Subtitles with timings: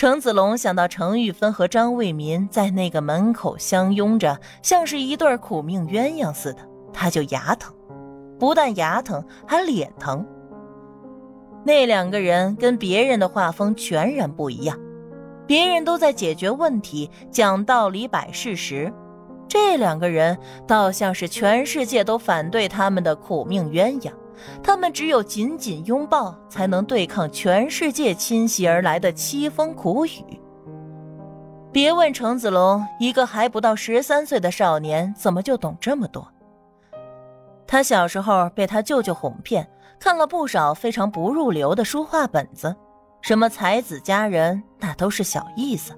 [0.00, 7.70] 程子龙想到程玉芬和张卫民在那个门口相拥着，像是一对苦命鸳鸯似的，他就牙疼，
[8.38, 10.26] 不但牙疼，还脸疼。
[11.66, 14.78] 那两个人跟别人的画风全然不一样，
[15.46, 18.90] 别人都在解决问题、讲道理、摆事实，
[19.46, 24.10] 这两个人倒像是全世界都反对他们的苦命鸳鸯。
[24.62, 30.40] 他们只有紧紧拥抱，才能对抗全世界侵袭而来的凄风苦雨。
[31.72, 36.26] 别问程子龙，一个还不到十三岁的少年，怎么就懂这么多？
[37.66, 39.68] 他小时候被他舅舅哄骗。
[40.00, 42.74] 看了不少非常不入流的书画本子，
[43.20, 45.92] 什么才子佳人，那都是小意思。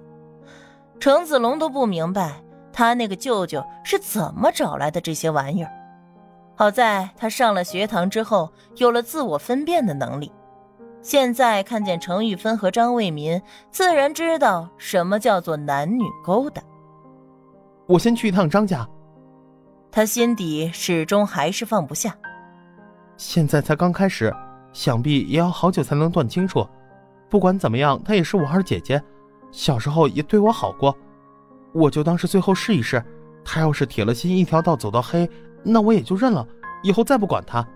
[0.99, 5.71] 程子龙都不明白他那个舅舅是怎么找来的这些玩意儿。
[6.63, 10.31] 好在他上了学堂之后，有了自我分辨的能力。
[11.01, 16.63] 现在看见程玉芬和张卫民，自然知道什么叫做男女勾搭。
[17.89, 18.89] 我先去一趟张家。
[19.91, 22.17] 他心底始终还是放不下。
[23.17, 24.33] 现在才刚开始，
[24.73, 26.65] 想必也要好久才能断清楚。
[27.29, 29.03] 不管怎么样，她也是我二姐姐，
[29.51, 30.97] 小时候也对我好过，
[31.73, 33.05] 我就当是最后试一试。
[33.45, 35.29] 她要是铁了心一条道走到黑，
[35.63, 36.47] 那我也就认了，
[36.83, 37.67] 以后再不管他。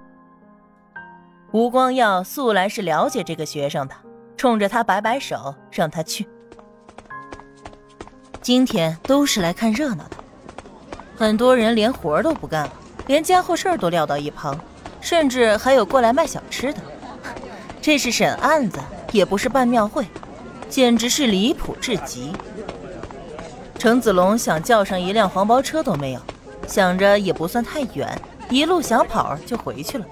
[1.52, 3.94] 吴光耀素来是了解这个学生的，
[4.36, 6.28] 冲着他摆摆手，让他去。
[8.42, 10.16] 今天都是来看热闹的，
[11.16, 12.72] 很多人连活都不干了，
[13.06, 14.58] 连家伙事儿都撂到一旁。
[15.00, 16.80] 甚至还有过来卖小吃的，
[17.80, 18.80] 这是审案子，
[19.12, 20.04] 也不是办庙会，
[20.68, 22.32] 简直是离谱至极。
[23.78, 26.20] 程子龙想叫上一辆黄包车都没有，
[26.66, 30.06] 想着也不算太远，一路小跑就回去了。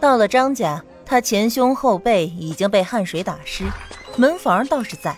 [0.00, 3.64] 到了张家，他前胸后背已经被汗水打湿，
[4.16, 5.16] 门房倒是在，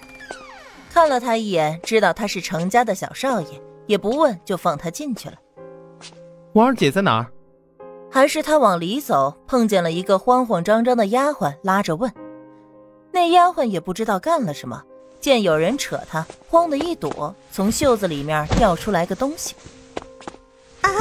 [0.91, 5.35] 看了他一眼，知道他是程家的小少爷，也不问就放他进去了。
[6.55, 7.27] 王二姐在哪儿？
[8.11, 12.11] 还是他往里走，碰见了一个慌慌张张的丫鬟，拉着问。
[13.13, 14.83] 那丫鬟也不知道干了什么，
[15.21, 19.55] 见有人扯她，慌的一躲，从袖子里面掉出来个东西。
[20.93, 21.01] 啊！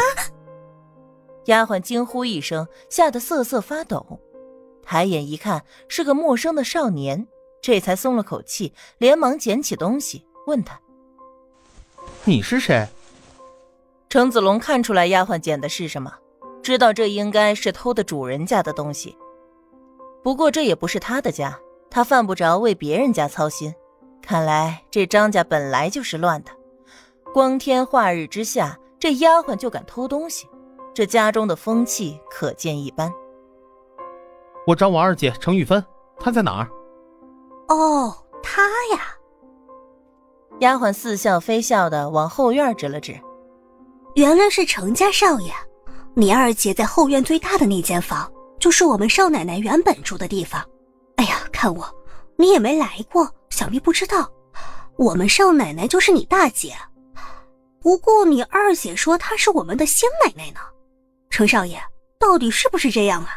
[1.46, 4.20] 丫鬟惊呼一声，吓得瑟瑟发抖，
[4.84, 7.28] 抬眼一看是个陌生的少年，
[7.62, 10.80] 这才松了口气，连忙捡起东西问他
[12.26, 12.88] ：“你是谁？”
[14.10, 16.14] 程子龙看出来丫鬟捡的是什么。
[16.64, 19.18] 知道这应该是偷的主人家的东西，
[20.22, 21.58] 不过这也不是他的家，
[21.90, 23.74] 他犯不着为别人家操心。
[24.22, 26.52] 看来这张家本来就是乱的，
[27.34, 30.48] 光天化日之下，这丫鬟就敢偷东西，
[30.94, 33.12] 这家中的风气可见一斑。
[34.66, 35.84] 我找我二姐程玉芬，
[36.20, 36.68] 她在哪儿？
[37.68, 38.64] 哦，她
[38.94, 39.02] 呀。
[40.60, 43.20] 丫鬟似笑非笑的往后院指了指，
[44.16, 45.52] 原来是程家少爷。
[46.16, 50.60] 你二姐在后院最大的那间房，就是我们少奶奶原本住的地方。
[51.18, 51.88] 哎呀，看我，
[52.36, 54.28] 你也没来过，想必不知道，
[54.98, 56.74] 我们少奶奶就是你大姐。
[57.82, 60.60] 不过你二姐说她是我们的仙奶奶呢。
[61.30, 61.78] 程少爷，
[62.20, 63.30] 到底是不是这样啊？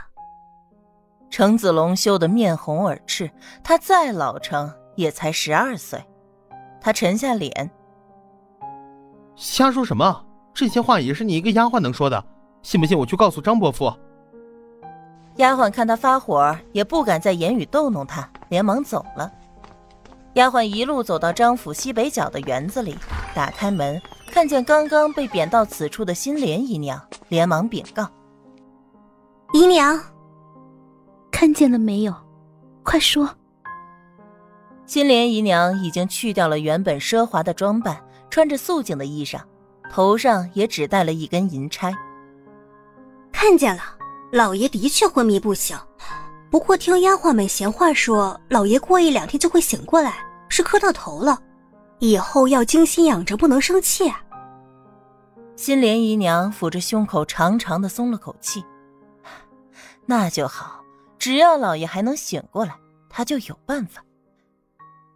[1.28, 3.30] 程子龙羞得面红耳赤，
[3.62, 6.02] 他再老成也才十二岁。
[6.80, 7.70] 他沉下脸，
[9.36, 10.24] 瞎说什么？
[10.52, 12.24] 这些话也是你一个丫鬟能说的。
[12.62, 13.92] 信不信我去告诉张伯父？
[15.36, 19.30] 丫鬟看他发火，也不敢再言语逗弄他，连忙走了。
[20.34, 22.96] 丫鬟一路走到张府西北角的园子里，
[23.34, 28.08] 打开门，看见刚刚被贬到此处的新莲姨娘，连忙禀告
[29.52, 30.00] ：“姨娘，
[31.30, 32.14] 看见了没有？
[32.82, 33.28] 快说。”
[34.86, 39.40] 新莲姨娘已经去掉了原本奢华的装扮，穿着素净的衣裳，
[39.90, 41.94] 头上也只戴了一根银钗。
[43.32, 43.82] 看见了，
[44.32, 45.76] 老爷的确昏迷不醒，
[46.50, 50.14] 不过听丫鬟们闲话说，老爷过一两天就会醒过来，
[50.48, 51.38] 是磕到头了，
[52.00, 54.22] 以后要精心养着，不能生气啊。
[55.54, 58.64] 新莲姨娘抚着胸口，长长的松了口气，
[60.06, 60.80] 那就好，
[61.18, 62.74] 只要老爷还能醒过来，
[63.10, 64.02] 她就有办法。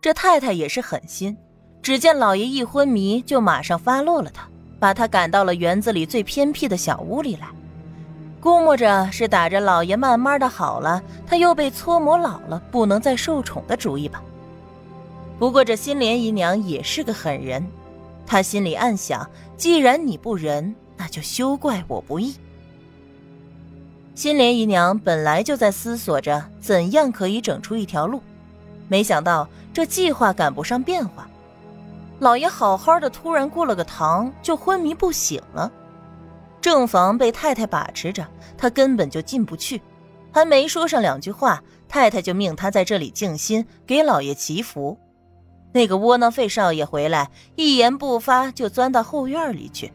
[0.03, 1.35] 这太太也是狠心，
[1.81, 4.47] 只见老爷一昏迷，就马上发落了他，
[4.79, 7.49] 把他赶到了园子里最偏僻的小屋里来。
[8.43, 14.23] 估摸着是打着老爷慢慢的好了，他又被搓磨老了，不能再受宠的主意吧。
[15.39, 17.67] 不过这新莲姨娘也是个狠人，
[18.27, 22.35] 她心里暗想：既然你不仁，那就休怪我不义。
[24.15, 28.23] 新莲姨娘本来就在思索着怎样可以整出一条路，
[28.87, 31.29] 没想到这计划赶不上变化，
[32.21, 35.71] 老爷好好的突然过了个堂就昏迷不醒了。
[36.61, 38.25] 正房被太太把持着，
[38.57, 39.83] 她根本就进不去，
[40.33, 44.97] 还没说上两句话，太太就命她在这里静心给老爷祈福。
[45.75, 49.91] 那个窝囊废少爷回来，一言不发就钻到后院里去。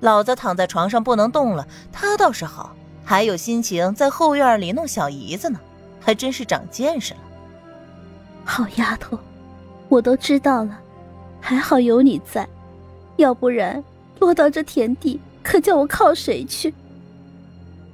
[0.00, 2.74] 老子躺在床上不能动了，他倒是好，
[3.04, 5.60] 还有心情在后院里弄小姨子呢，
[6.00, 7.20] 还真是长见识了。
[8.44, 9.16] 好丫头，
[9.88, 10.76] 我都知道了，
[11.40, 12.48] 还好有你在，
[13.14, 13.84] 要不然
[14.18, 16.74] 落到这田地，可叫我靠谁去？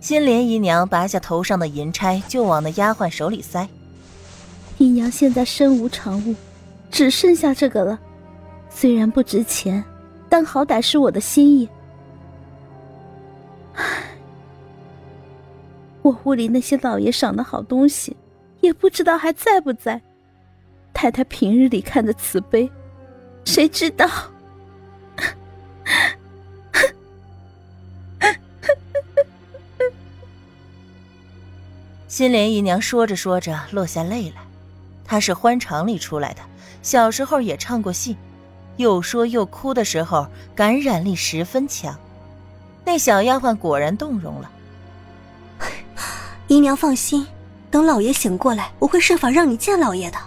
[0.00, 3.68] 新莲姨娘拔下头上的银钗，就往那丫鬟手里塞。
[4.78, 6.34] 姨娘现在身无长物。
[6.90, 7.98] 只剩下这个了，
[8.68, 9.84] 虽然不值钱，
[10.28, 11.68] 但好歹是我的心意。
[16.02, 18.16] 我屋里那些老爷赏的好东西，
[18.60, 20.00] 也不知道还在不在。
[20.92, 22.70] 太太平日里看着慈悲，
[23.44, 24.08] 谁知道？
[32.08, 34.42] 新莲姨娘说着说着落下泪来，
[35.08, 36.42] 她是欢场里出来的。
[36.82, 38.16] 小时候也唱过戏，
[38.76, 41.98] 又说又哭的时候，感染力十分强。
[42.84, 44.50] 那小丫鬟果然动容了。
[46.46, 47.26] 姨娘放心，
[47.70, 50.18] 等老爷醒过来，我会设法让你见老爷的。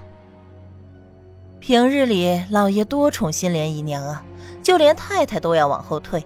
[1.60, 4.24] 平日里老爷多宠心莲姨娘啊，
[4.63, 6.25] 就连太太都要往后退。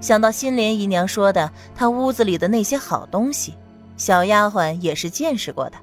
[0.00, 3.54] 想到心莲姨娘说的，她屋子里的那些好东西，
[3.96, 5.76] 小丫鬟也是见识过的。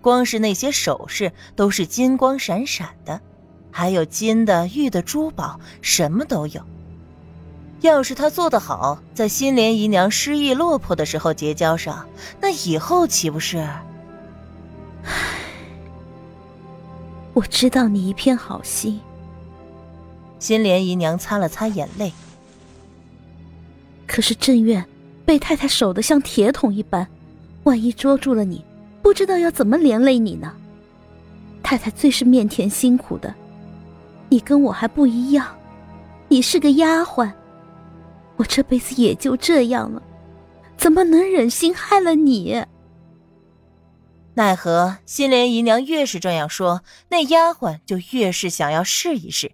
[0.00, 3.20] 光是那些首饰都是金光闪闪的，
[3.70, 6.62] 还有金的、玉的珠宝，什么都有。
[7.80, 12.06] 要是他做得好，在新莲姨娘失意落魄的时候结交上，
[12.40, 13.58] 那以后岂不是？
[15.04, 15.12] 唉，
[17.32, 19.00] 我知道你一片好心。
[20.38, 22.12] 新莲姨娘擦了擦眼泪。
[24.06, 24.86] 可是正院
[25.24, 27.06] 被太太守得像铁桶一般，
[27.64, 28.64] 万一捉住了你。
[29.12, 30.56] 不知道要怎么连累你呢？
[31.62, 33.34] 太太最是面甜辛苦的，
[34.30, 35.54] 你跟我还不一样，
[36.28, 37.30] 你是个丫鬟，
[38.36, 40.02] 我这辈子也就这样了，
[40.78, 42.64] 怎么能忍心害了你？
[44.32, 46.80] 奈何新莲姨娘越是这样说，
[47.10, 49.52] 那丫鬟就越是想要试一试。